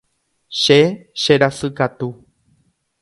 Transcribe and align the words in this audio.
Che 0.61 0.79
cherasykatu. 1.21 2.07